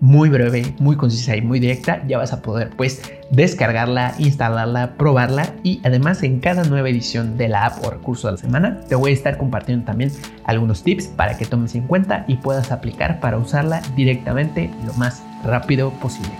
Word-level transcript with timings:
muy 0.00 0.28
breve, 0.28 0.74
muy 0.78 0.96
concisa 0.96 1.36
y 1.36 1.42
muy 1.42 1.58
directa, 1.58 2.02
ya 2.06 2.18
vas 2.18 2.32
a 2.32 2.42
poder 2.42 2.70
pues 2.76 3.02
descargarla, 3.30 4.14
instalarla, 4.18 4.94
probarla 4.96 5.54
y 5.62 5.80
además 5.84 6.22
en 6.22 6.40
cada 6.40 6.64
nueva 6.64 6.88
edición 6.88 7.36
de 7.36 7.48
la 7.48 7.66
app 7.66 7.84
o 7.84 7.90
recurso 7.90 8.28
de 8.28 8.32
la 8.32 8.38
semana 8.38 8.80
te 8.88 8.94
voy 8.94 9.10
a 9.10 9.14
estar 9.14 9.38
compartiendo 9.38 9.84
también 9.84 10.12
algunos 10.44 10.82
tips 10.82 11.08
para 11.08 11.36
que 11.36 11.46
tomes 11.46 11.74
en 11.74 11.86
cuenta 11.86 12.24
y 12.28 12.36
puedas 12.36 12.70
aplicar 12.70 13.20
para 13.20 13.38
usarla 13.38 13.82
directamente 13.96 14.70
lo 14.86 14.92
más 14.94 15.22
rápido 15.44 15.90
posible. 15.90 16.32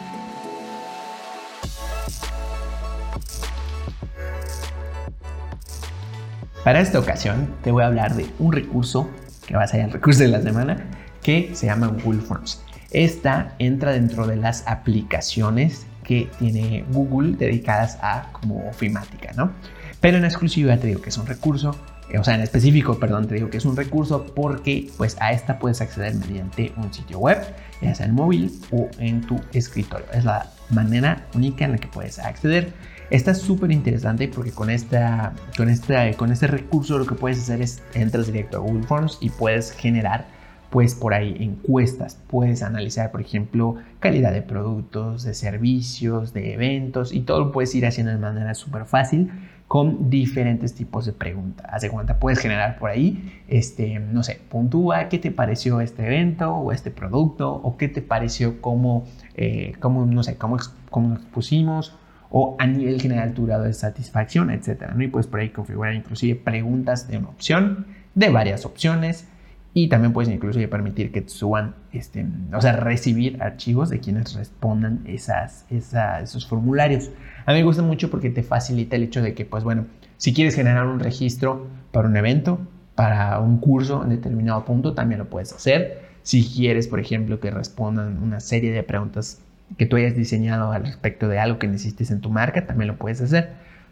Para 6.64 6.80
esta 6.80 6.98
ocasión 6.98 7.54
te 7.62 7.70
voy 7.70 7.82
a 7.82 7.86
hablar 7.86 8.14
de 8.14 8.26
un 8.38 8.52
recurso 8.52 9.08
que 9.46 9.56
va 9.56 9.62
a 9.62 9.66
ser 9.66 9.80
el 9.80 9.90
recurso 9.90 10.22
de 10.22 10.28
la 10.28 10.42
semana 10.42 10.86
que 11.22 11.50
se 11.54 11.66
llama 11.66 11.86
Google 11.86 12.20
Forms. 12.20 12.62
Esta 12.90 13.54
entra 13.58 13.92
dentro 13.92 14.26
de 14.26 14.36
las 14.36 14.66
aplicaciones 14.66 15.86
que 16.04 16.30
tiene 16.38 16.84
Google 16.90 17.36
dedicadas 17.36 17.98
a 18.00 18.30
como 18.32 18.66
ofimática, 18.68 19.32
¿no? 19.36 19.52
Pero 20.00 20.16
en 20.16 20.24
exclusiva 20.24 20.76
te 20.78 20.86
digo 20.86 21.02
que 21.02 21.10
es 21.10 21.18
un 21.18 21.26
recurso, 21.26 21.76
o 22.18 22.24
sea, 22.24 22.34
en 22.34 22.40
específico, 22.40 22.98
perdón, 22.98 23.26
te 23.26 23.34
digo 23.34 23.50
que 23.50 23.58
es 23.58 23.66
un 23.66 23.76
recurso 23.76 24.24
porque 24.34 24.90
pues 24.96 25.16
a 25.20 25.32
esta 25.32 25.58
puedes 25.58 25.82
acceder 25.82 26.14
mediante 26.14 26.72
un 26.78 26.92
sitio 26.92 27.18
web, 27.18 27.38
ya 27.82 27.94
sea 27.94 28.06
en 28.06 28.14
móvil 28.14 28.58
o 28.70 28.88
en 28.98 29.20
tu 29.20 29.38
escritorio. 29.52 30.06
Es 30.14 30.24
la 30.24 30.50
manera 30.70 31.26
única 31.34 31.66
en 31.66 31.72
la 31.72 31.78
que 31.78 31.88
puedes 31.88 32.18
acceder. 32.18 32.72
Esta 33.10 33.32
es 33.32 33.38
súper 33.38 33.70
interesante 33.70 34.28
porque 34.28 34.52
con, 34.52 34.70
esta, 34.70 35.34
con, 35.56 35.68
esta, 35.68 36.10
con 36.14 36.32
este 36.32 36.46
recurso 36.46 36.98
lo 36.98 37.06
que 37.06 37.14
puedes 37.14 37.38
hacer 37.40 37.60
es 37.60 37.82
entras 37.92 38.26
directo 38.26 38.58
a 38.58 38.60
Google 38.60 38.86
Forms 38.86 39.18
y 39.20 39.28
puedes 39.28 39.72
generar 39.72 40.37
pues 40.70 40.94
por 40.94 41.14
ahí 41.14 41.36
encuestas, 41.40 42.18
puedes 42.26 42.62
analizar, 42.62 43.10
por 43.10 43.20
ejemplo, 43.20 43.76
calidad 44.00 44.32
de 44.32 44.42
productos, 44.42 45.22
de 45.22 45.34
servicios, 45.34 46.32
de 46.32 46.54
eventos 46.54 47.12
y 47.12 47.20
todo 47.20 47.40
lo 47.40 47.52
puedes 47.52 47.74
ir 47.74 47.86
haciendo 47.86 48.12
de 48.12 48.18
manera 48.18 48.54
súper 48.54 48.84
fácil 48.84 49.30
con 49.66 50.08
diferentes 50.08 50.74
tipos 50.74 51.04
de 51.04 51.12
preguntas. 51.12 51.66
Haz 51.70 51.82
de 51.82 51.90
cuenta, 51.90 52.18
puedes 52.18 52.38
generar 52.38 52.78
por 52.78 52.90
ahí, 52.90 53.42
este, 53.48 53.98
no 53.98 54.22
sé, 54.22 54.40
puntúa 54.48 55.08
qué 55.08 55.18
te 55.18 55.30
pareció 55.30 55.80
este 55.80 56.06
evento 56.06 56.54
o 56.54 56.72
este 56.72 56.90
producto 56.90 57.52
o 57.52 57.76
qué 57.76 57.88
te 57.88 58.00
pareció 58.00 58.60
cómo, 58.60 59.04
eh, 59.36 59.72
cómo 59.78 60.06
no 60.06 60.22
sé, 60.22 60.36
cómo, 60.36 60.56
cómo 60.90 61.14
expusimos 61.14 61.94
o 62.30 62.56
a 62.58 62.66
nivel 62.66 63.00
general 63.00 63.32
tu 63.32 63.46
grado 63.46 63.64
de 63.64 63.72
satisfacción, 63.72 64.50
etcétera. 64.50 64.94
Y 64.98 65.08
puedes 65.08 65.26
por 65.26 65.40
ahí 65.40 65.50
configurar 65.50 65.94
inclusive 65.94 66.38
preguntas 66.38 67.08
de 67.08 67.18
una 67.18 67.28
opción, 67.28 67.86
de 68.14 68.30
varias 68.30 68.66
opciones, 68.66 69.28
y 69.74 69.88
también 69.88 70.12
puedes 70.12 70.32
incluso 70.32 70.58
permitir 70.68 71.12
que 71.12 71.28
suban, 71.28 71.74
este, 71.92 72.26
o 72.52 72.60
sea, 72.60 72.72
recibir 72.72 73.40
archivos 73.42 73.90
de 73.90 74.00
quienes 74.00 74.34
respondan 74.34 75.00
esas, 75.06 75.66
esos 75.70 76.46
formularios. 76.46 77.10
A 77.46 77.52
mí 77.52 77.58
me 77.58 77.64
gusta 77.64 77.82
mucho 77.82 78.10
porque 78.10 78.30
te 78.30 78.42
facilita 78.42 78.96
el 78.96 79.04
hecho 79.04 79.22
de 79.22 79.34
que, 79.34 79.44
pues 79.44 79.64
bueno, 79.64 79.86
si 80.16 80.34
quieres 80.34 80.54
generar 80.54 80.86
un 80.86 80.98
registro 80.98 81.66
para 81.92 82.08
un 82.08 82.16
evento, 82.16 82.58
para 82.94 83.38
un 83.38 83.58
curso 83.58 84.02
en 84.02 84.10
determinado 84.10 84.64
punto, 84.64 84.94
también 84.94 85.20
lo 85.20 85.30
puedes 85.30 85.52
hacer. 85.52 86.02
Si 86.22 86.44
quieres, 86.44 86.88
por 86.88 86.98
ejemplo, 86.98 87.38
que 87.38 87.50
respondan 87.50 88.20
una 88.22 88.40
serie 88.40 88.72
de 88.72 88.82
preguntas 88.82 89.40
que 89.76 89.86
tú 89.86 89.96
hayas 89.96 90.16
diseñado 90.16 90.72
al 90.72 90.84
respecto 90.84 91.28
de 91.28 91.38
algo 91.38 91.58
que 91.58 91.68
necesites 91.68 92.10
en 92.10 92.20
tu 92.20 92.30
marca, 92.30 92.66
también 92.66 92.88
lo 92.88 92.96
puedes 92.96 93.20
hacer. 93.20 93.50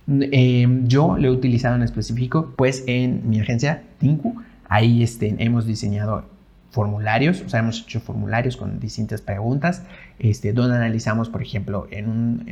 Eh, 0.09 0.67
yo 0.85 1.17
lo 1.19 1.29
he 1.29 1.31
utilizado 1.31 1.77
en 1.77 1.83
específico, 1.83 2.55
pues 2.57 2.83
en 2.87 3.29
mi 3.29 3.41
agencia 3.41 3.83
Tinku 3.99 4.43
Ahí 4.69 5.03
este, 5.03 5.35
hemos 5.39 5.67
diseñado 5.67 6.25
formularios, 6.71 7.43
o 7.43 7.49
sea, 7.49 7.61
hemos 7.61 7.83
hecho 7.83 8.01
formularios 8.01 8.57
con 8.57 8.81
distintas 8.81 9.23
preguntas, 9.23 9.83
este, 10.19 10.53
donde 10.53 10.77
analizamos, 10.77 11.29
por 11.29 11.43
ejemplo, 11.43 11.87
en 11.91 12.09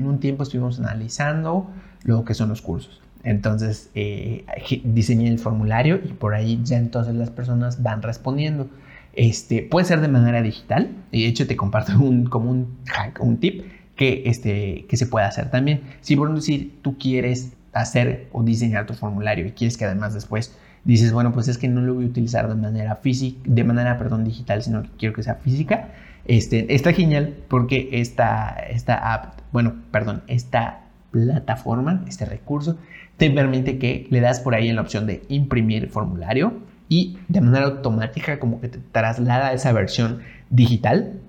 un, 0.06 0.18
tiempo 0.20 0.42
estuvimos 0.44 0.78
analizando 0.78 1.68
lo 2.04 2.24
que 2.24 2.34
son 2.34 2.48
los 2.48 2.62
cursos. 2.62 3.02
Entonces, 3.22 3.90
eh, 3.94 4.44
diseñé 4.84 5.28
el 5.28 5.38
formulario 5.38 6.00
y 6.02 6.12
por 6.12 6.34
ahí 6.34 6.60
ya 6.62 6.78
entonces 6.78 7.14
las 7.14 7.30
personas 7.30 7.82
van 7.82 8.02
respondiendo. 8.02 8.68
Este, 9.14 9.62
puede 9.62 9.86
ser 9.86 10.00
de 10.00 10.08
manera 10.08 10.42
digital, 10.42 10.90
y 11.12 11.22
de 11.22 11.28
hecho 11.28 11.46
te 11.46 11.56
comparto 11.56 11.92
un, 11.98 12.24
como 12.24 12.50
un 12.50 12.78
un 13.20 13.36
tip 13.38 13.64
que, 13.96 14.22
este, 14.26 14.86
que 14.88 14.96
se 14.96 15.06
puede 15.06 15.26
hacer 15.26 15.50
también. 15.50 15.82
Si 16.00 16.16
por 16.16 16.34
decir 16.34 16.78
tú 16.82 16.98
quieres 16.98 17.52
hacer 17.72 18.28
o 18.32 18.42
diseñar 18.42 18.86
tu 18.86 18.94
formulario 18.94 19.46
y 19.46 19.52
quieres 19.52 19.76
que 19.76 19.84
además 19.84 20.14
después 20.14 20.56
dices, 20.84 21.12
bueno, 21.12 21.32
pues 21.32 21.48
es 21.48 21.58
que 21.58 21.68
no 21.68 21.80
lo 21.80 21.94
voy 21.94 22.04
a 22.04 22.08
utilizar 22.08 22.48
de 22.48 22.54
manera 22.54 22.96
física, 22.96 23.40
de 23.44 23.64
manera, 23.64 23.98
perdón, 23.98 24.24
digital, 24.24 24.62
sino 24.62 24.82
que 24.82 24.90
quiero 24.98 25.14
que 25.14 25.22
sea 25.22 25.36
física, 25.36 25.88
este, 26.26 26.74
está 26.74 26.92
genial 26.92 27.34
porque 27.48 27.88
esta, 27.92 28.56
esta 28.70 29.12
app, 29.12 29.40
bueno, 29.52 29.74
perdón, 29.90 30.22
esta 30.26 30.84
plataforma, 31.10 32.04
este 32.08 32.24
recurso, 32.24 32.78
te 33.16 33.30
permite 33.30 33.78
que 33.78 34.06
le 34.10 34.20
das 34.20 34.40
por 34.40 34.54
ahí 34.54 34.68
en 34.68 34.76
la 34.76 34.82
opción 34.82 35.06
de 35.06 35.22
imprimir 35.28 35.88
formulario 35.88 36.60
y 36.88 37.18
de 37.28 37.40
manera 37.40 37.66
automática 37.66 38.38
como 38.38 38.60
que 38.60 38.68
te 38.68 38.78
traslada 38.78 39.52
esa 39.52 39.72
versión 39.72 40.20
digital 40.50 41.20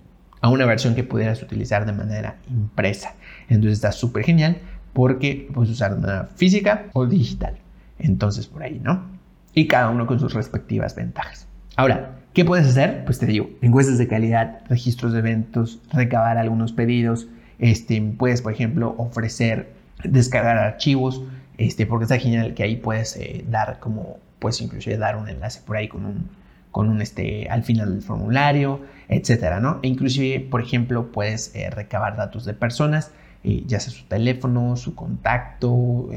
a 0.41 0.49
una 0.49 0.65
versión 0.65 0.95
que 0.95 1.03
pudieras 1.03 1.41
utilizar 1.41 1.85
de 1.85 1.93
manera 1.93 2.37
impresa. 2.49 3.13
Entonces 3.49 3.73
está 3.73 3.91
súper 3.91 4.23
genial 4.23 4.57
porque 4.93 5.49
puedes 5.53 5.71
usar 5.71 5.95
de 5.95 6.01
manera 6.01 6.25
física 6.35 6.85
o 6.93 7.05
digital. 7.05 7.57
Entonces 7.99 8.47
por 8.47 8.63
ahí, 8.63 8.79
¿no? 8.83 9.14
Y 9.55 9.67
cada 9.67 9.89
uno 9.89 10.05
con 10.05 10.19
sus 10.19 10.33
respectivas 10.33 10.95
ventajas. 10.95 11.47
Ahora, 11.77 12.19
¿qué 12.33 12.45
puedes 12.45 12.67
hacer? 12.67 13.03
Pues 13.05 13.17
te 13.17 13.25
digo, 13.25 13.49
encuestas 13.61 13.97
de 13.97 14.07
calidad, 14.07 14.61
registros 14.69 15.13
de 15.13 15.19
eventos, 15.19 15.79
recabar 15.91 16.37
algunos 16.37 16.73
pedidos, 16.73 17.27
este, 17.57 18.01
puedes, 18.01 18.41
por 18.41 18.51
ejemplo, 18.51 18.93
ofrecer, 18.97 19.73
descargar 20.03 20.57
archivos, 20.57 21.23
este, 21.57 21.85
porque 21.85 22.03
está 22.03 22.19
genial 22.19 22.53
que 22.53 22.63
ahí 22.63 22.75
puedes 22.75 23.15
eh, 23.15 23.45
dar 23.49 23.79
como, 23.79 24.17
pues 24.39 24.61
inclusive 24.61 24.97
dar 24.97 25.15
un 25.15 25.29
enlace 25.29 25.61
por 25.65 25.77
ahí 25.77 25.87
con 25.87 26.05
un, 26.05 26.29
con 26.71 26.89
un, 26.89 27.01
este, 27.01 27.47
al 27.49 27.63
final 27.63 27.91
del 27.91 28.01
formulario, 28.01 28.81
etcétera, 29.07 29.61
¿no? 29.61 29.79
E 29.83 29.87
inclusive, 29.87 30.41
por 30.41 30.61
ejemplo, 30.61 31.11
puedes 31.13 31.55
eh, 31.55 31.69
recabar 31.69 32.17
datos 32.17 32.43
de 32.43 32.53
personas, 32.53 33.11
eh, 33.45 33.63
ya 33.67 33.79
sea 33.79 33.93
su 33.93 34.05
teléfono, 34.05 34.75
su 34.75 34.95
contacto, 34.95 36.09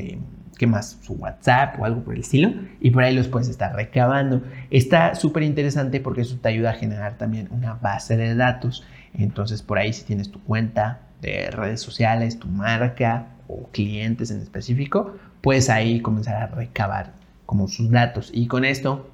¿qué 0.57 0.67
más? 0.67 0.99
Su 1.03 1.15
WhatsApp 1.15 1.79
o 1.79 1.85
algo 1.85 2.03
por 2.03 2.15
el 2.15 2.21
estilo. 2.21 2.53
Y 2.81 2.91
por 2.91 3.05
ahí 3.05 3.15
los 3.15 3.29
puedes 3.29 3.49
estar 3.49 3.75
recabando. 3.75 4.43
Está 4.71 5.15
súper 5.15 5.43
interesante 5.43 6.01
porque 6.01 6.23
eso 6.23 6.39
te 6.41 6.49
ayuda 6.49 6.71
a 6.71 6.75
generar 6.75 7.19
también 7.19 7.49
una 7.51 7.75
base 7.75 8.17
de 8.17 8.35
datos. 8.35 8.85
Entonces 9.15 9.63
por 9.63 9.79
ahí 9.79 9.93
si 9.93 10.05
tienes 10.05 10.31
tu 10.31 10.43
cuenta 10.43 11.01
de 11.21 11.51
redes 11.51 11.81
sociales, 11.81 12.39
tu 12.39 12.49
marca 12.49 13.27
o 13.47 13.69
clientes 13.73 14.31
en 14.31 14.41
específico, 14.41 15.17
puedes 15.41 15.71
ahí 15.71 16.01
comenzar 16.01 16.37
a 16.37 16.47
recabar 16.47 17.13
como 17.47 17.69
sus 17.69 17.91
datos. 17.91 18.31
Y 18.33 18.47
con 18.47 18.65
esto, 18.65 19.11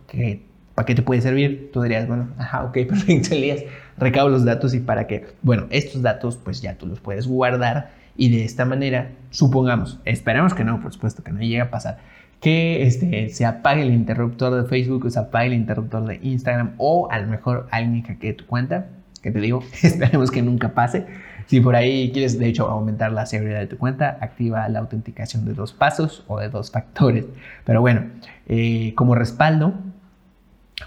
¿para 0.74 0.86
qué 0.86 0.94
te 0.94 1.03
puede 1.03 1.20
servir? 1.20 1.70
Tú 1.72 1.82
dirías, 1.82 2.06
bueno, 2.06 2.28
ajá, 2.38 2.64
ok, 2.64 2.72
perfecto, 2.88 3.34
Elías, 3.34 3.62
recabo 3.97 4.28
los 4.28 4.44
datos 4.44 4.74
y 4.74 4.80
para 4.80 5.06
qué. 5.06 5.26
Bueno, 5.42 5.66
estos 5.70 6.03
datos 6.03 6.36
pues 6.36 6.60
ya 6.60 6.76
tú 6.76 6.86
los 6.86 7.00
puedes 7.00 7.26
guardar 7.26 8.03
y 8.16 8.30
de 8.30 8.44
esta 8.44 8.65
manera, 8.65 9.10
supongamos, 9.30 10.00
esperamos 10.04 10.54
que 10.54 10.65
no, 10.65 10.80
por 10.80 10.92
supuesto 10.92 11.22
que 11.22 11.33
no 11.33 11.41
llegue 11.41 11.60
a 11.60 11.71
pasar, 11.71 11.98
que 12.41 12.86
este, 12.86 13.30
se 13.30 13.47
apague 13.47 13.83
el 13.83 13.92
interruptor 13.92 14.54
de 14.54 14.68
Facebook 14.68 15.06
o 15.06 15.10
se 15.10 15.18
apague 15.18 15.47
el 15.47 15.54
interruptor 15.54 16.06
de 16.06 16.21
Instagram 16.22 16.74
o 16.78 17.09
a 17.10 17.18
lo 17.18 17.27
mejor 17.28 17.66
alguien 17.71 18.03
hackee 18.03 18.34
tu 18.34 18.47
cuenta, 18.47 18.86
que 19.22 19.30
te 19.30 19.41
digo, 19.41 19.65
esperemos 19.83 20.30
que 20.30 20.42
nunca 20.42 20.74
pase. 20.74 21.06
Si 21.47 21.60
por 21.60 21.77
ahí 21.77 22.10
quieres, 22.12 22.39
de 22.39 22.47
hecho, 22.47 22.68
aumentar 22.68 23.12
la 23.12 23.27
seguridad 23.27 23.60
de 23.60 23.66
tu 23.66 23.78
cuenta, 23.78 24.18
activa 24.21 24.68
la 24.68 24.78
autenticación 24.78 25.44
de 25.44 25.54
dos 25.54 25.72
pasos 25.72 26.24
o 26.27 26.39
de 26.39 26.48
dos 26.48 26.71
factores. 26.71 27.27
Pero 27.65 27.80
bueno, 27.80 28.06
eh, 28.47 28.92
como 28.94 29.15
respaldo, 29.15 29.74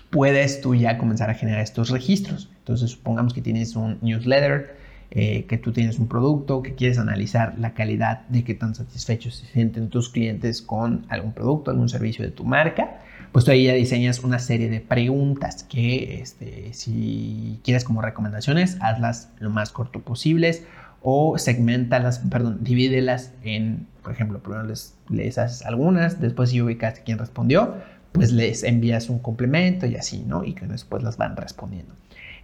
puedes 0.10 0.62
tú 0.62 0.76
ya 0.76 0.98
comenzar 0.98 1.30
a 1.30 1.34
generar 1.34 1.62
estos 1.62 1.90
registros. 1.90 2.52
Entonces, 2.60 2.92
supongamos 2.92 3.34
que 3.34 3.42
tienes 3.42 3.76
un 3.76 4.00
newsletter 4.02 4.78
eh, 5.12 5.46
que 5.46 5.58
tú 5.58 5.72
tienes 5.72 6.00
un 6.00 6.08
producto, 6.08 6.62
que 6.62 6.76
quieres 6.76 7.00
analizar 7.00 7.56
la 7.58 7.74
calidad 7.74 8.28
de 8.28 8.44
qué 8.44 8.54
tan 8.54 8.76
satisfechos 8.76 9.36
se 9.36 9.46
sienten 9.48 9.90
tus 9.90 10.10
clientes 10.10 10.62
con 10.62 11.06
algún 11.10 11.34
producto, 11.34 11.72
algún 11.72 11.90
servicio 11.90 12.26
de 12.26 12.32
tu 12.32 12.44
marca, 12.44 13.00
pues 13.32 13.46
tú 13.46 13.52
ahí 13.52 13.66
ya 13.66 13.74
diseñas 13.74 14.24
una 14.24 14.40
serie 14.40 14.70
de 14.70 14.80
preguntas 14.80 15.64
que 15.64 16.22
este, 16.22 16.74
si 16.74 17.60
quieres 17.64 17.84
como 17.84 18.02
recomendaciones, 18.02 18.78
hazlas 18.82 19.30
lo 19.40 19.50
más 19.50 19.72
corto 19.72 20.02
posibles 20.02 20.64
o 21.02 21.38
segmentalas, 21.38 22.20
perdón, 22.20 22.60
divídelas 22.62 23.32
en, 23.44 23.88
por 24.04 24.12
ejemplo, 24.12 24.40
primero 24.40 24.64
les, 24.64 24.96
les 25.10 25.38
haces 25.38 25.66
algunas, 25.66 26.20
después 26.20 26.50
si 26.50 26.62
ubicaste 26.62 27.04
quién 27.06 27.18
respondió, 27.18 27.76
pues 28.12 28.32
les 28.32 28.64
envías 28.64 29.10
un 29.10 29.20
complemento 29.20 29.86
y 29.86 29.96
así, 29.96 30.24
¿no? 30.26 30.44
Y 30.44 30.54
que 30.54 30.66
después 30.66 31.04
las 31.04 31.18
van 31.18 31.38
respondiendo. 31.38 31.94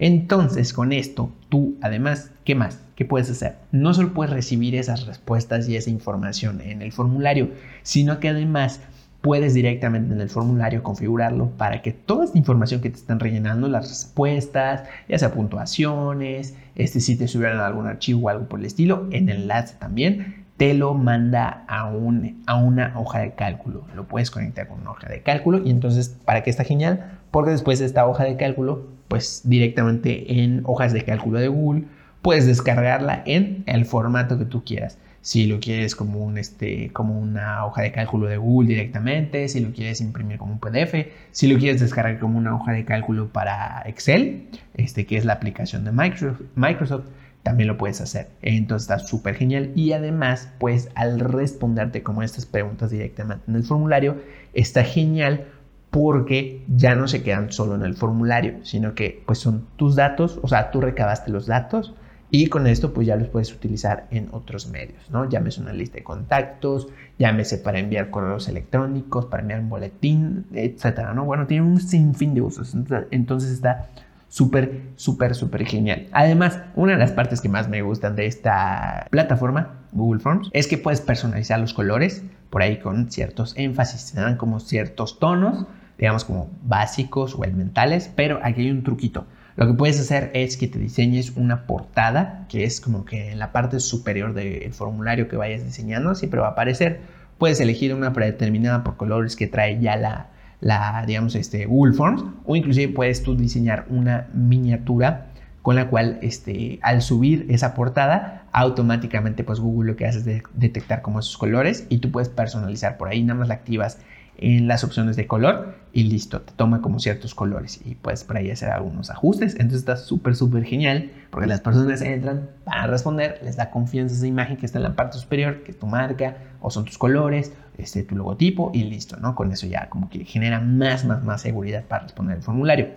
Entonces, 0.03 0.73
con 0.73 0.91
esto, 0.91 1.31
tú 1.47 1.77
además, 1.81 2.29
¿qué 2.43 2.55
más? 2.55 2.81
¿Qué 2.97 3.05
puedes 3.05 3.29
hacer? 3.29 3.55
No 3.71 3.93
solo 3.93 4.13
puedes 4.13 4.33
recibir 4.33 4.75
esas 4.75 5.05
respuestas 5.05 5.69
y 5.69 5.77
esa 5.77 5.91
información 5.91 6.59
en 6.59 6.81
el 6.81 6.91
formulario, 6.91 7.51
sino 7.83 8.19
que 8.19 8.27
además 8.27 8.81
puedes 9.21 9.53
directamente 9.53 10.13
en 10.13 10.19
el 10.19 10.27
formulario 10.27 10.83
configurarlo 10.83 11.51
para 11.51 11.81
que 11.81 11.93
toda 11.93 12.25
esta 12.25 12.37
información 12.37 12.81
que 12.81 12.89
te 12.89 12.97
están 12.97 13.21
rellenando, 13.21 13.69
las 13.69 13.87
respuestas, 13.87 14.83
ya 15.07 15.17
sea 15.17 15.31
puntuaciones, 15.31 16.53
este, 16.75 16.99
si 16.99 17.15
te 17.15 17.29
subieron 17.29 17.61
algún 17.61 17.87
archivo 17.87 18.25
o 18.25 18.29
algo 18.29 18.49
por 18.49 18.59
el 18.59 18.65
estilo, 18.65 19.07
en 19.11 19.29
enlace 19.29 19.77
también, 19.79 20.43
te 20.57 20.73
lo 20.73 20.95
manda 20.95 21.63
a, 21.69 21.87
un, 21.87 22.43
a 22.45 22.57
una 22.57 22.99
hoja 22.99 23.19
de 23.19 23.35
cálculo. 23.35 23.85
Lo 23.95 24.05
puedes 24.05 24.31
conectar 24.31 24.67
con 24.67 24.81
una 24.81 24.91
hoja 24.91 25.07
de 25.07 25.21
cálculo 25.21 25.61
y 25.63 25.69
entonces, 25.69 26.09
¿para 26.25 26.43
qué 26.43 26.49
está 26.49 26.65
genial? 26.65 27.19
Porque 27.31 27.51
después 27.51 27.79
de 27.79 27.85
esta 27.85 28.05
hoja 28.05 28.25
de 28.25 28.35
cálculo, 28.35 28.92
pues 29.07 29.41
directamente 29.43 30.41
en 30.41 30.61
hojas 30.65 30.93
de 30.93 31.03
cálculo 31.03 31.39
de 31.39 31.47
Google, 31.47 31.83
puedes 32.21 32.47
descargarla 32.47 33.21
en 33.25 33.63
el 33.67 33.85
formato 33.85 34.39
que 34.39 34.45
tú 34.45 34.63
quieras. 34.63 34.97
Si 35.21 35.45
lo 35.45 35.59
quieres 35.59 35.95
como, 35.95 36.19
un, 36.19 36.37
este, 36.37 36.89
como 36.91 37.17
una 37.17 37.65
hoja 37.65 37.81
de 37.81 37.91
cálculo 37.91 38.27
de 38.27 38.37
Google 38.37 38.67
directamente, 38.67 39.47
si 39.47 39.61
lo 39.61 39.71
quieres 39.71 40.01
imprimir 40.01 40.37
como 40.37 40.53
un 40.53 40.59
PDF, 40.59 41.07
si 41.31 41.47
lo 41.47 41.57
quieres 41.57 41.79
descargar 41.79 42.19
como 42.19 42.37
una 42.37 42.55
hoja 42.55 42.73
de 42.73 42.83
cálculo 42.83 43.29
para 43.29 43.83
Excel, 43.85 44.47
este, 44.73 45.05
que 45.05 45.17
es 45.17 45.23
la 45.23 45.33
aplicación 45.33 45.85
de 45.85 45.91
Microsoft, 45.91 47.05
también 47.43 47.67
lo 47.67 47.77
puedes 47.77 48.01
hacer. 48.01 48.29
Entonces 48.41 48.89
está 48.89 49.05
súper 49.05 49.35
genial 49.35 49.71
y 49.75 49.91
además, 49.91 50.49
pues 50.59 50.89
al 50.95 51.19
responderte 51.19 52.03
como 52.03 52.23
estas 52.23 52.45
preguntas 52.45 52.89
directamente 52.89 53.43
en 53.47 53.55
el 53.55 53.63
formulario, 53.63 54.17
está 54.53 54.83
genial 54.83 55.45
porque 55.93 56.65
ya 56.67 56.95
no 56.95 57.07
se 57.07 57.21
quedan 57.21 57.51
solo 57.51 57.75
en 57.75 57.83
el 57.83 57.93
formulario, 57.93 58.65
sino 58.65 58.95
que 58.95 59.21
pues 59.27 59.37
son 59.37 59.67
tus 59.75 59.95
datos, 59.95 60.39
o 60.41 60.47
sea, 60.47 60.71
tú 60.71 60.81
recabaste 60.81 61.29
los 61.29 61.45
datos 61.45 61.93
y 62.31 62.47
con 62.47 62.65
esto 62.65 62.95
pues 62.95 63.05
ya 63.05 63.15
los 63.15 63.27
puedes 63.27 63.53
utilizar 63.53 64.07
en 64.09 64.27
otros 64.31 64.67
medios, 64.67 65.11
¿no? 65.11 65.29
Llámese 65.29 65.61
una 65.61 65.71
lista 65.71 65.97
de 65.97 66.03
contactos, 66.03 66.87
llámese 67.19 67.59
para 67.59 67.77
enviar 67.77 68.09
correos 68.09 68.49
electrónicos, 68.49 69.27
para 69.27 69.43
enviar 69.43 69.59
un 69.59 69.69
boletín, 69.69 70.47
etcétera, 70.51 71.13
¿no? 71.13 71.25
Bueno, 71.25 71.45
tiene 71.45 71.63
un 71.63 71.79
sinfín 71.79 72.33
de 72.33 72.41
usos, 72.41 72.75
entonces 73.11 73.51
está 73.51 73.89
súper, 74.29 74.81
súper, 74.95 75.35
súper 75.35 75.63
genial. 75.63 76.07
Además, 76.11 76.57
una 76.75 76.93
de 76.93 76.97
las 76.97 77.11
partes 77.11 77.39
que 77.39 77.49
más 77.49 77.69
me 77.69 77.83
gustan 77.83 78.15
de 78.15 78.25
esta 78.25 79.05
plataforma, 79.11 79.75
Google 79.91 80.21
Forms, 80.21 80.49
es 80.53 80.65
que 80.65 80.79
puedes 80.79 81.01
personalizar 81.01 81.59
los 81.59 81.75
colores 81.75 82.23
por 82.49 82.63
ahí 82.63 82.79
con 82.79 83.11
ciertos 83.11 83.53
énfasis, 83.57 84.13
te 84.13 84.21
dan 84.21 84.37
como 84.37 84.59
ciertos 84.59 85.19
tonos, 85.19 85.67
digamos 85.97 86.25
como 86.25 86.49
básicos 86.63 87.35
o 87.35 87.43
elementales, 87.43 88.11
pero 88.15 88.39
aquí 88.43 88.61
hay 88.61 88.71
un 88.71 88.83
truquito. 88.83 89.25
Lo 89.55 89.67
que 89.67 89.73
puedes 89.73 89.99
hacer 89.99 90.31
es 90.33 90.57
que 90.57 90.67
te 90.67 90.79
diseñes 90.79 91.33
una 91.35 91.67
portada, 91.67 92.45
que 92.49 92.63
es 92.63 92.81
como 92.81 93.05
que 93.05 93.31
en 93.31 93.39
la 93.39 93.51
parte 93.51 93.79
superior 93.79 94.33
del 94.33 94.73
formulario 94.73 95.27
que 95.27 95.37
vayas 95.37 95.63
diseñando, 95.63 96.15
siempre 96.15 96.39
va 96.39 96.47
a 96.47 96.51
aparecer. 96.51 97.01
Puedes 97.37 97.59
elegir 97.59 97.93
una 97.93 98.13
predeterminada 98.13 98.83
por 98.83 98.97
colores 98.97 99.35
que 99.35 99.47
trae 99.47 99.79
ya 99.79 99.95
la, 99.95 100.29
la, 100.59 101.03
digamos, 101.05 101.35
este, 101.35 101.65
Google 101.65 101.93
Forms, 101.93 102.23
o 102.45 102.55
inclusive 102.55 102.93
puedes 102.93 103.21
tú 103.21 103.35
diseñar 103.35 103.85
una 103.89 104.27
miniatura 104.33 105.27
con 105.61 105.75
la 105.75 105.87
cual 105.87 106.19
este, 106.21 106.79
al 106.81 107.01
subir 107.01 107.45
esa 107.49 107.73
portada, 107.73 108.43
automáticamente 108.51 109.43
pues 109.43 109.59
Google 109.59 109.91
lo 109.91 109.95
que 109.95 110.05
hace 110.05 110.19
es 110.19 110.43
detectar 110.53 111.01
como 111.01 111.19
esos 111.19 111.37
colores 111.37 111.87
y 111.89 111.99
tú 111.99 112.11
puedes 112.11 112.27
personalizar 112.27 112.97
por 112.97 113.07
ahí, 113.07 113.23
nada 113.23 113.39
más 113.39 113.47
la 113.47 113.53
activas 113.53 113.99
en 114.37 114.67
las 114.67 114.83
opciones 114.83 115.15
de 115.15 115.27
color 115.27 115.75
y 115.93 116.03
listo, 116.03 116.41
te 116.41 116.53
toma 116.53 116.81
como 116.81 116.99
ciertos 116.99 117.35
colores 117.35 117.79
y 117.85 117.95
puedes 117.95 118.23
por 118.23 118.37
ahí 118.37 118.49
hacer 118.49 118.69
algunos 118.69 119.09
ajustes. 119.09 119.53
Entonces 119.53 119.79
está 119.79 119.95
súper, 119.95 120.35
súper 120.35 120.63
genial 120.63 121.11
porque 121.29 121.47
las 121.47 121.61
personas 121.61 122.01
entran, 122.01 122.49
van 122.65 122.79
a 122.79 122.87
responder, 122.87 123.39
les 123.43 123.57
da 123.57 123.69
confianza 123.69 124.15
esa 124.15 124.27
imagen 124.27 124.57
que 124.57 124.65
está 124.65 124.79
en 124.79 124.83
la 124.83 124.95
parte 124.95 125.17
superior, 125.17 125.63
que 125.63 125.71
es 125.71 125.79
tu 125.79 125.85
marca 125.85 126.37
o 126.61 126.71
son 126.71 126.85
tus 126.85 126.97
colores, 126.97 127.53
este, 127.77 128.03
tu 128.03 128.15
logotipo 128.15 128.71
y 128.73 128.83
listo, 128.83 129.17
¿no? 129.17 129.35
Con 129.35 129.51
eso 129.51 129.67
ya 129.67 129.89
como 129.89 130.09
que 130.09 130.25
genera 130.25 130.59
más, 130.59 131.05
más, 131.05 131.23
más 131.23 131.41
seguridad 131.41 131.83
para 131.83 132.03
responder 132.03 132.37
el 132.37 132.43
formulario. 132.43 132.89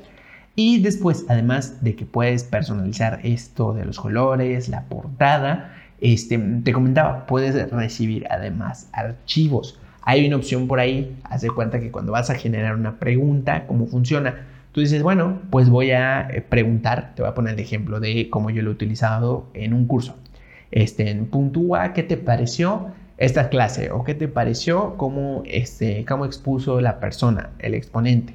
Y 0.55 0.81
después, 0.81 1.27
además 1.29 1.85
de 1.85 1.95
que 1.95 2.07
puedes 2.07 2.45
personalizar 2.45 3.21
esto 3.23 3.75
de 3.75 3.85
los 3.85 4.01
colores, 4.01 4.71
la 4.71 4.85
portada, 4.85 5.75
este, 6.01 6.39
te 6.39 6.73
comentaba, 6.73 7.27
puedes 7.27 7.71
recibir 7.71 8.27
además 8.31 8.89
archivos. 8.93 9.79
Hay 10.09 10.25
una 10.25 10.37
opción 10.37 10.69
por 10.69 10.79
ahí, 10.79 11.19
haz 11.25 11.41
de 11.43 11.51
cuenta 11.51 11.81
que 11.81 11.91
cuando 11.91 12.13
vas 12.13 12.31
a 12.31 12.37
generar 12.37 12.77
una 12.77 13.01
pregunta, 13.01 13.67
¿cómo 13.67 13.89
funciona? 13.89 14.47
Tú 14.71 14.81
dices, 14.81 15.03
bueno, 15.03 15.43
pues 15.51 15.69
voy 15.69 15.91
a 15.91 16.29
eh, 16.31 16.43
preguntar, 16.43 17.13
te 17.17 17.23
voy 17.23 17.31
a 17.31 17.35
poner 17.35 17.55
el 17.55 17.61
ejemplo 17.61 17.99
de 17.99 18.31
cómo 18.31 18.51
yo 18.51 18.63
lo 18.63 18.71
he 18.71 18.75
utilizado 18.75 19.49
en 19.53 19.75
un 19.75 19.89
curso. 19.89 20.15
Este, 20.71 21.11
en 21.11 21.27
puntúa, 21.27 21.93
¿qué 21.93 22.05
te 22.05 22.17
pareció 22.17 22.93
esta 23.19 23.49
clase? 23.49 23.91
¿O 23.91 24.05
qué 24.05 24.15
te 24.15 24.29
pareció 24.29 24.97
cómo, 24.97 25.43
este, 25.45 26.05
cómo 26.05 26.25
expuso 26.25 26.81
la 26.81 27.01
persona, 27.01 27.51
el 27.59 27.75
exponente? 27.75 28.33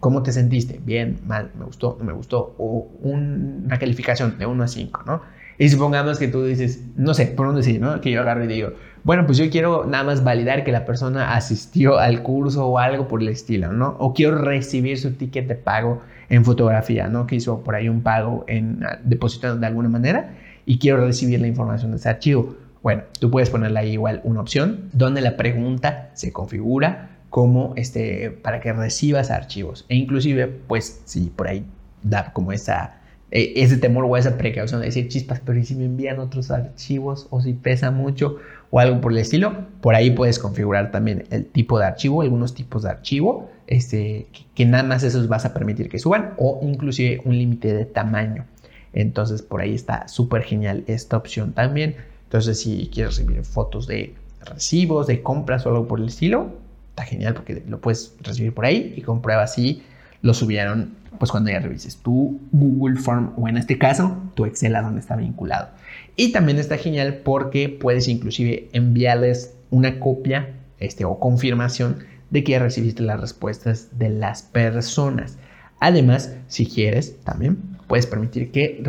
¿Cómo 0.00 0.22
te 0.22 0.30
sentiste? 0.30 0.78
Bien, 0.84 1.20
mal, 1.26 1.52
me 1.58 1.64
gustó, 1.64 1.96
no 1.98 2.04
me 2.04 2.12
gustó. 2.12 2.54
O 2.58 2.90
una 3.00 3.78
calificación 3.78 4.36
de 4.36 4.44
1 4.44 4.62
a 4.62 4.68
5, 4.68 5.04
¿no? 5.06 5.22
Y 5.58 5.68
supongamos 5.68 6.18
que 6.18 6.28
tú 6.28 6.44
dices, 6.44 6.84
no 6.96 7.14
sé, 7.14 7.26
por 7.26 7.46
dónde 7.46 7.62
decir, 7.62 7.80
¿no? 7.80 8.00
Que 8.00 8.10
yo 8.10 8.20
agarro 8.20 8.44
y 8.44 8.48
digo, 8.48 8.72
bueno, 9.04 9.26
pues 9.26 9.38
yo 9.38 9.48
quiero 9.50 9.84
nada 9.84 10.02
más 10.02 10.24
validar 10.24 10.64
que 10.64 10.72
la 10.72 10.84
persona 10.84 11.34
asistió 11.34 11.98
al 11.98 12.22
curso 12.22 12.66
o 12.66 12.78
algo 12.78 13.06
por 13.06 13.20
el 13.20 13.28
estilo, 13.28 13.72
¿no? 13.72 13.96
O 13.98 14.14
quiero 14.14 14.38
recibir 14.38 14.98
su 14.98 15.12
ticket 15.12 15.46
de 15.46 15.54
pago 15.54 16.02
en 16.28 16.44
fotografía, 16.44 17.06
¿no? 17.08 17.26
Que 17.26 17.36
hizo 17.36 17.62
por 17.62 17.74
ahí 17.74 17.88
un 17.88 18.02
pago 18.02 18.44
en 18.48 18.82
ah, 18.84 18.98
depositado 19.04 19.56
de 19.56 19.66
alguna 19.66 19.88
manera 19.88 20.34
y 20.66 20.78
quiero 20.78 21.04
recibir 21.04 21.40
la 21.40 21.46
información 21.46 21.90
de 21.90 21.98
ese 21.98 22.08
archivo. 22.08 22.56
Bueno, 22.82 23.02
tú 23.20 23.30
puedes 23.30 23.50
ponerle 23.50 23.78
ahí 23.78 23.92
igual 23.92 24.20
una 24.24 24.40
opción 24.40 24.88
donde 24.92 25.20
la 25.20 25.36
pregunta 25.36 26.10
se 26.14 26.32
configura 26.32 27.10
como 27.30 27.72
este 27.76 28.30
para 28.30 28.60
que 28.60 28.72
recibas 28.72 29.30
archivos 29.30 29.86
e 29.88 29.96
inclusive 29.96 30.46
pues 30.46 31.02
si 31.04 31.30
por 31.34 31.48
ahí 31.48 31.64
da 32.02 32.32
como 32.32 32.52
esa 32.52 33.00
e, 33.34 33.52
ese 33.56 33.76
temor 33.76 34.04
o 34.04 34.16
esa 34.16 34.38
precaución 34.38 34.80
de 34.80 34.86
decir 34.86 35.08
chispas, 35.08 35.40
pero 35.44 35.58
¿y 35.58 35.64
si 35.64 35.74
me 35.74 35.84
envían 35.84 36.20
otros 36.20 36.52
archivos 36.52 37.26
o 37.30 37.42
si 37.42 37.52
pesa 37.52 37.90
mucho 37.90 38.36
o 38.70 38.78
algo 38.78 39.00
por 39.00 39.10
el 39.10 39.18
estilo? 39.18 39.66
Por 39.80 39.96
ahí 39.96 40.12
puedes 40.12 40.38
configurar 40.38 40.92
también 40.92 41.24
el 41.30 41.44
tipo 41.44 41.80
de 41.80 41.86
archivo, 41.86 42.22
algunos 42.22 42.54
tipos 42.54 42.84
de 42.84 42.90
archivo, 42.90 43.50
este, 43.66 44.28
que, 44.54 44.64
nada 44.64 44.84
más 44.84 45.02
esos 45.02 45.26
vas 45.26 45.44
a 45.44 45.52
permitir 45.52 45.88
que 45.88 45.98
suban 45.98 46.34
o 46.38 46.60
inclusive 46.62 47.22
un 47.24 47.36
límite 47.36 47.74
de 47.74 47.84
tamaño. 47.84 48.46
Entonces 48.92 49.42
por 49.42 49.60
ahí 49.60 49.74
está 49.74 50.06
súper 50.06 50.44
genial 50.44 50.84
esta 50.86 51.16
opción 51.16 51.52
también. 51.54 51.96
Entonces 52.26 52.60
si 52.60 52.88
quieres 52.94 53.16
recibir 53.16 53.44
fotos 53.44 53.88
de 53.88 54.14
recibos, 54.44 55.08
de 55.08 55.22
compras 55.22 55.66
o 55.66 55.70
algo 55.70 55.88
por 55.88 55.98
el 55.98 56.06
estilo, 56.06 56.52
está 56.90 57.02
genial 57.02 57.34
porque 57.34 57.64
lo 57.66 57.80
puedes 57.80 58.14
recibir 58.22 58.54
por 58.54 58.64
ahí 58.64 58.94
y 58.96 59.02
comprueba 59.02 59.48
si 59.48 59.82
lo 60.24 60.32
subieron 60.32 60.94
pues 61.18 61.30
cuando 61.30 61.50
ya 61.50 61.60
revises 61.60 61.98
tu 61.98 62.40
Google 62.50 62.98
Form 62.98 63.34
o 63.36 63.46
en 63.46 63.58
este 63.58 63.78
caso 63.78 64.16
tu 64.34 64.46
Excel 64.46 64.74
a 64.74 64.80
donde 64.80 65.00
está 65.00 65.16
vinculado. 65.16 65.68
Y 66.16 66.32
también 66.32 66.58
está 66.58 66.78
genial 66.78 67.20
porque 67.22 67.68
puedes 67.68 68.08
inclusive 68.08 68.70
enviarles 68.72 69.54
una 69.70 70.00
copia 70.00 70.54
este, 70.78 71.04
o 71.04 71.20
confirmación 71.20 71.98
de 72.30 72.42
que 72.42 72.52
ya 72.52 72.58
recibiste 72.58 73.02
las 73.02 73.20
respuestas 73.20 73.98
de 73.98 74.08
las 74.08 74.42
personas. 74.42 75.36
Además, 75.78 76.34
si 76.48 76.66
quieres, 76.66 77.20
también 77.22 77.58
puedes 77.86 78.06
permitir 78.06 78.50
que 78.50 78.82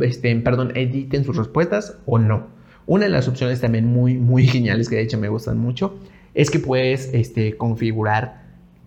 este, 0.00 0.36
perdón, 0.36 0.72
editen 0.74 1.24
sus 1.24 1.36
respuestas 1.36 1.96
o 2.04 2.18
no. 2.18 2.48
Una 2.86 3.04
de 3.04 3.10
las 3.10 3.28
opciones 3.28 3.60
también 3.60 3.86
muy, 3.86 4.18
muy 4.18 4.46
geniales 4.48 4.88
que 4.88 4.96
de 4.96 5.02
hecho 5.02 5.18
me 5.18 5.28
gustan 5.28 5.56
mucho 5.56 6.00
es 6.34 6.50
que 6.50 6.58
puedes 6.58 7.10
este, 7.14 7.56
configurar 7.56 8.43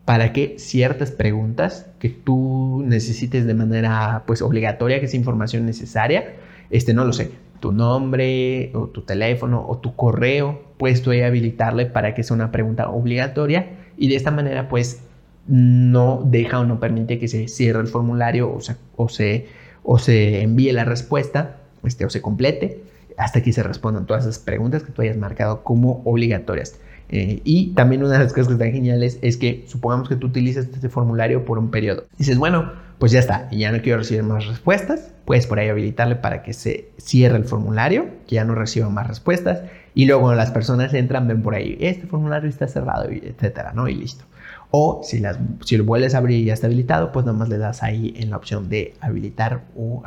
para 0.07 0.31
que 0.31 0.55
ciertas 0.57 1.11
preguntas 1.11 1.85
que 1.99 2.07
tú 2.07 2.81
necesites 2.85 3.45
de 3.45 3.53
manera 3.53 4.23
pues 4.25 4.41
obligatoria, 4.41 5.01
que 5.01 5.07
es 5.07 5.13
información 5.13 5.65
necesaria, 5.65 6.35
este 6.69 6.93
no 6.93 7.03
lo 7.03 7.11
sé, 7.11 7.31
tu 7.59 7.73
nombre 7.73 8.71
o 8.73 8.87
tu 8.87 9.01
teléfono 9.01 9.65
o 9.67 9.79
tu 9.79 9.97
correo, 9.97 10.61
puedes 10.77 11.01
tú 11.01 11.11
habilitarle 11.11 11.87
para 11.87 12.15
que 12.15 12.23
sea 12.23 12.35
una 12.35 12.53
pregunta 12.53 12.89
obligatoria 12.89 13.67
y 13.97 14.07
de 14.07 14.15
esta 14.15 14.31
manera 14.31 14.69
pues 14.69 15.01
no 15.45 16.21
deja 16.23 16.61
o 16.61 16.63
no 16.63 16.79
permite 16.79 17.19
que 17.19 17.27
se 17.27 17.49
cierre 17.49 17.81
el 17.81 17.87
formulario 17.87 18.49
o 18.49 18.61
se, 18.61 18.77
o 18.95 19.09
se, 19.09 19.47
o 19.83 19.99
se 19.99 20.41
envíe 20.41 20.71
la 20.71 20.85
respuesta 20.85 21.57
este, 21.83 22.05
o 22.05 22.09
se 22.09 22.21
complete 22.21 22.81
hasta 23.17 23.43
que 23.43 23.51
se 23.51 23.61
respondan 23.61 24.05
todas 24.05 24.23
esas 24.23 24.39
preguntas 24.39 24.83
que 24.83 24.93
tú 24.93 25.01
hayas 25.01 25.17
marcado 25.17 25.65
como 25.65 26.01
obligatorias. 26.05 26.79
Eh, 27.09 27.41
y 27.43 27.73
también 27.73 28.03
una 28.03 28.13
de 28.13 28.23
las 28.23 28.33
cosas 28.33 28.47
que 28.47 28.53
están 28.53 28.71
geniales 28.71 29.17
es 29.21 29.37
que 29.37 29.63
supongamos 29.67 30.09
que 30.09 30.15
tú 30.15 30.27
utilizas 30.27 30.65
este 30.65 30.89
formulario 30.89 31.45
por 31.45 31.57
un 31.57 31.71
periodo. 31.71 32.05
Dices, 32.17 32.37
bueno, 32.37 32.71
pues 32.99 33.11
ya 33.11 33.19
está, 33.19 33.49
ya 33.51 33.71
no 33.71 33.81
quiero 33.81 33.99
recibir 33.99 34.23
más 34.23 34.47
respuestas, 34.47 35.11
puedes 35.25 35.45
por 35.45 35.59
ahí 35.59 35.69
habilitarle 35.69 36.15
para 36.15 36.41
que 36.41 36.53
se 36.53 36.89
cierre 36.97 37.37
el 37.37 37.45
formulario, 37.45 38.07
que 38.27 38.35
ya 38.35 38.43
no 38.43 38.55
reciba 38.55 38.89
más 38.89 39.07
respuestas. 39.07 39.61
Y 39.93 40.05
luego 40.05 40.21
cuando 40.21 40.37
las 40.37 40.51
personas 40.51 40.93
entran, 40.93 41.27
ven 41.27 41.41
por 41.41 41.55
ahí, 41.55 41.77
este 41.79 42.07
formulario 42.07 42.49
está 42.49 42.67
cerrado, 42.67 43.09
etcétera, 43.09 43.71
¿no? 43.73 43.87
Y 43.87 43.95
listo. 43.95 44.25
O 44.71 45.01
si, 45.03 45.19
las, 45.19 45.39
si 45.63 45.77
lo 45.77 45.85
vuelves 45.85 46.13
a 46.13 46.19
abrir 46.19 46.39
y 46.39 46.45
ya 46.45 46.53
está 46.53 46.67
habilitado, 46.67 47.11
pues 47.11 47.25
nada 47.25 47.37
más 47.37 47.49
le 47.49 47.57
das 47.57 47.83
ahí 47.83 48.13
en 48.17 48.31
la 48.31 48.37
opción 48.37 48.69
de 48.69 48.95
habilitar 48.99 49.63
o 49.75 50.03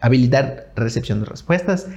habilitar 0.00 0.72
recepción 0.76 1.20
de 1.20 1.26
respuestas 1.26 1.88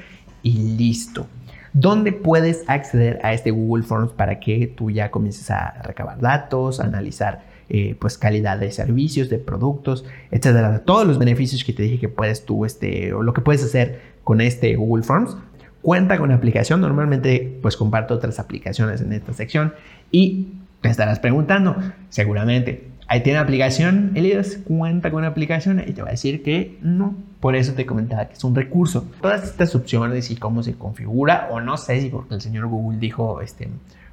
y 0.43 0.75
listo. 0.77 1.27
¿Dónde 1.73 2.11
puedes 2.11 2.63
acceder 2.67 3.19
a 3.23 3.33
este 3.33 3.51
Google 3.51 3.83
Forms 3.83 4.11
para 4.13 4.39
que 4.39 4.67
tú 4.67 4.89
ya 4.89 5.11
comiences 5.11 5.51
a 5.51 5.81
recabar 5.83 6.19
datos, 6.19 6.79
analizar 6.79 7.41
eh, 7.71 7.95
pues 7.99 8.17
calidad 8.17 8.57
de 8.57 8.71
servicios, 8.71 9.29
de 9.29 9.38
productos, 9.38 10.03
etcétera. 10.31 10.79
Todos 10.85 11.05
los 11.05 11.19
beneficios 11.19 11.63
que 11.63 11.71
te 11.71 11.83
dije 11.83 11.99
que 11.99 12.09
puedes 12.09 12.43
tú, 12.43 12.65
este, 12.65 13.13
o 13.13 13.21
lo 13.21 13.31
que 13.31 13.41
puedes 13.41 13.63
hacer 13.63 14.01
con 14.23 14.41
este 14.41 14.75
Google 14.75 15.03
Forms. 15.03 15.38
Cuenta 15.83 16.17
con 16.17 16.31
aplicación. 16.31 16.81
Normalmente, 16.81 17.59
pues 17.61 17.77
comparto 17.77 18.15
otras 18.15 18.39
aplicaciones 18.39 19.01
en 19.01 19.13
esta 19.13 19.33
sección 19.33 19.75
y 20.09 20.47
te 20.81 20.89
estarás 20.89 21.19
preguntando, 21.19 21.75
seguramente, 22.09 22.88
¿ahí 23.10 23.22
tiene 23.22 23.39
aplicación? 23.39 24.12
Elias 24.16 24.60
cuenta 24.63 25.12
con 25.12 25.25
aplicación 25.25 25.84
y 25.86 25.92
te 25.92 26.01
va 26.01 26.10
a 26.10 26.12
decir 26.12 26.44
que 26.44 26.78
no. 26.82 27.16
Por 27.42 27.56
eso 27.56 27.74
te 27.74 27.86
comentaba 27.86 28.28
que 28.28 28.36
es 28.36 28.44
un 28.44 28.56
recurso. 28.56 29.06
Todas 29.22 29.44
estas 29.44 29.75
opciones 29.75 30.32
y 30.32 30.38
cómo 30.38 30.63
se 30.63 30.75
configura, 30.75 31.50
o 31.51 31.60
no 31.60 31.75
sé 31.75 32.00
si 32.01 32.10
porque 32.10 32.36
el 32.36 32.42
señor 32.42 32.68
Google 32.68 33.00
dijo, 33.00 33.42
este, 33.42 33.68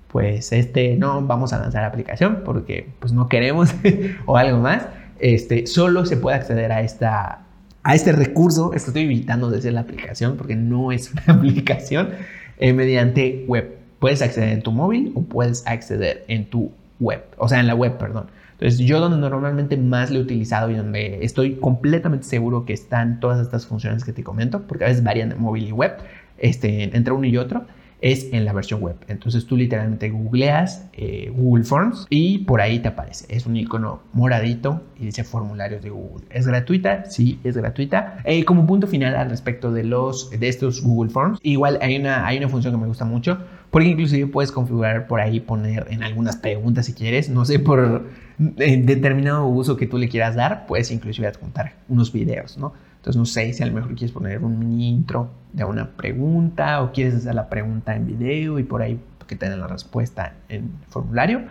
pues 0.09 0.53
este 0.53 0.97
no 0.97 1.23
vamos 1.23 1.53
a 1.53 1.59
lanzar 1.59 1.85
aplicación 1.85 2.43
porque 2.45 2.88
pues 2.99 3.12
no 3.12 3.29
queremos 3.29 3.75
o 4.26 4.37
algo 4.37 4.59
más, 4.59 4.87
este, 5.19 5.67
solo 5.67 6.07
se 6.07 6.17
puede 6.17 6.37
acceder 6.37 6.73
a 6.73 6.81
esta 6.81 7.43
a 7.83 7.95
este 7.95 8.11
recurso, 8.11 8.73
estoy 8.73 9.03
evitando 9.03 9.49
decir 9.49 9.73
la 9.73 9.83
aplicación 9.83 10.37
porque 10.37 10.57
no 10.57 10.91
es 10.91 11.12
una 11.12 11.23
aplicación 11.35 12.11
eh, 12.59 12.73
mediante 12.73 13.45
web. 13.47 13.76
Puedes 14.00 14.23
acceder 14.23 14.49
en 14.49 14.62
tu 14.62 14.73
móvil 14.73 15.12
o 15.15 15.23
puedes 15.23 15.65
acceder 15.67 16.25
en 16.29 16.47
tu 16.47 16.73
web, 16.99 17.23
o 17.38 17.49
sea, 17.49 17.61
en 17.61 17.67
la 17.67 17.75
web, 17.75 17.97
perdón. 17.97 18.26
Entonces, 18.58 18.78
yo 18.80 19.00
donde 19.00 19.18
normalmente 19.18 19.76
más 19.76 20.10
lo 20.10 20.18
he 20.18 20.22
utilizado 20.22 20.70
y 20.70 20.75
donde 20.75 21.22
estoy 21.22 21.56
completamente 21.56 22.25
seguro 22.25 22.64
que 22.64 22.72
están 22.72 23.20
todas 23.20 23.40
estas 23.40 23.66
funciones 23.66 24.02
que 24.02 24.14
te 24.14 24.25
comento, 24.25 24.62
porque 24.62 24.84
a 24.84 24.88
veces 24.88 25.04
varían 25.04 25.28
de 25.28 25.34
móvil 25.34 25.68
y 25.68 25.72
web, 25.72 25.92
este, 26.38 26.96
entre 26.96 27.12
uno 27.12 27.26
y 27.26 27.36
otro, 27.36 27.66
es 28.00 28.33
en 28.33 28.45
la 28.45 28.53
versión 28.53 28.81
web. 28.81 28.97
Entonces 29.09 29.47
tú 29.47 29.57
literalmente 29.57 30.11
googleas 30.11 30.88
eh, 30.93 31.33
Google 31.35 31.65
Forms 31.65 32.07
y 32.11 32.38
por 32.38 32.61
ahí 32.61 32.79
te 32.79 32.88
aparece. 32.88 33.26
Es 33.29 33.47
un 33.47 33.57
icono 33.57 34.03
moradito 34.12 34.83
y 34.99 35.07
dice 35.07 35.25
formularios 35.25 35.83
de 35.83 35.91
Google. 35.91 36.26
¿Es 36.31 36.47
gratuita? 36.47 37.05
Sí, 37.07 37.41
es 37.45 37.57
gratuita. 37.57 38.19
Eh, 38.25 38.45
como 38.45 38.67
punto 38.67 38.87
final 38.87 39.17
al 39.17 39.31
respecto 39.31 39.73
de, 39.73 39.85
los, 39.85 40.31
de 40.31 40.49
estos 40.49 40.83
Google 40.83 41.11
Forms, 41.11 41.38
igual 41.43 41.79
hay 41.81 41.97
una, 41.97 42.26
hay 42.26 42.38
una 42.38 42.49
función 42.49 42.75
que 42.75 42.81
me 42.81 42.87
gusta 42.87 43.05
mucho 43.05 43.38
porque 43.71 43.88
inclusive 43.88 44.26
puedes 44.29 44.53
configurar 44.53 45.07
por 45.07 45.21
ahí, 45.21 45.41
poner 45.41 45.87
en 45.91 46.03
algunas 46.03 46.37
preguntas 46.37 46.87
si 46.87 46.95
quieres, 46.95 47.29
no 47.29 47.45
sé, 47.45 47.59
por 47.59 48.07
determinado 48.38 49.47
uso 49.47 49.76
que 49.76 49.87
tú 49.87 49.99
le 49.99 50.09
quieras 50.09 50.35
dar, 50.35 50.67
puedes 50.67 50.91
inclusive 50.91 51.26
adjuntar 51.26 51.75
unos 51.88 52.12
videos, 52.12 52.57
¿no? 52.59 52.73
Entonces, 53.06 53.20
no 53.20 53.26
sé 53.26 53.52
si 53.52 53.62
a 53.62 53.66
lo 53.66 53.72
mejor 53.72 53.94
quieres 53.94 54.10
poner 54.10 54.42
un 54.42 54.58
mini 54.58 54.88
intro 54.88 55.30
de 55.52 55.64
una 55.64 55.92
pregunta 55.92 56.82
o 56.82 56.90
quieres 56.90 57.14
hacer 57.14 57.36
la 57.36 57.48
pregunta 57.48 57.94
en 57.94 58.04
video 58.04 58.58
y 58.58 58.64
por 58.64 58.82
ahí 58.82 58.98
que 59.28 59.36
tengan 59.36 59.60
la 59.60 59.68
respuesta 59.68 60.34
en 60.48 60.72
formulario, 60.88 61.42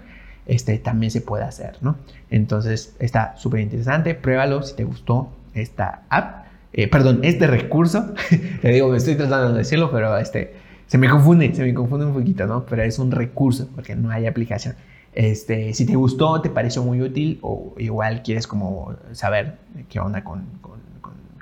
este 0.48 0.78
también 0.80 1.12
se 1.12 1.22
puede 1.22 1.46
hacer, 1.46 1.78
¿no? 1.80 1.96
Entonces, 2.30 2.94
está 3.00 3.38
súper 3.38 3.62
interesante. 3.62 4.16
Pruébalo 4.16 4.64
si 4.64 4.76
te 4.76 4.84
gustó 4.84 5.30
esta 5.54 6.02
app. 6.10 6.48
Eh, 6.74 6.90
perdón, 6.90 7.22
este 7.24 7.48
recurso. 7.48 8.14
te 8.62 8.68
digo, 8.68 8.90
me 8.90 8.98
estoy 8.98 9.16
tratando 9.16 9.54
de 9.54 9.60
decirlo, 9.60 9.90
pero 9.92 10.18
este, 10.18 10.56
se 10.88 10.98
me 10.98 11.08
confunde, 11.08 11.56
se 11.56 11.64
me 11.64 11.74
confunde 11.74 12.06
un 12.06 12.14
poquito, 12.14 12.48
¿no? 12.48 12.66
Pero 12.66 12.84
es 12.84 13.00
un 13.00 13.12
recurso 13.12 13.70
porque 13.74 13.96
no 13.96 14.10
hay 14.10 14.26
aplicación. 14.28 14.76
Este, 15.14 15.74
si 15.74 15.86
te 15.86 15.96
gustó, 15.96 16.42
te 16.42 16.50
pareció 16.50 16.84
muy 16.84 17.02
útil 17.02 17.40
o 17.42 17.76
igual 17.78 18.24
quieres 18.24 18.46
como 18.46 18.94
saber 19.14 19.56
qué 19.88 20.02
onda 20.02 20.22
con 20.22 20.44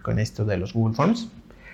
con 0.03 0.19
esto 0.19 0.45
de 0.45 0.57
los 0.57 0.73
Google 0.73 0.93
Forms, 0.93 1.29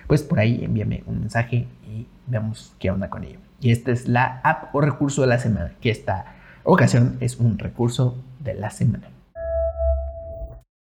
pues 0.06 0.22
por 0.22 0.40
ahí 0.40 0.64
envíame 0.64 1.02
un 1.06 1.20
mensaje 1.20 1.66
y 1.86 2.06
veamos 2.26 2.72
qué 2.78 2.90
onda 2.90 3.10
con 3.10 3.24
ello. 3.24 3.38
Y 3.60 3.70
esta 3.72 3.92
es 3.92 4.08
la 4.08 4.40
app 4.42 4.74
o 4.74 4.80
recurso 4.80 5.20
de 5.20 5.26
la 5.26 5.38
semana, 5.38 5.72
que 5.82 5.90
esta 5.90 6.36
ocasión 6.64 7.18
es 7.20 7.36
un 7.36 7.58
recurso 7.58 8.16
de 8.38 8.54
la 8.54 8.70
semana. 8.70 9.08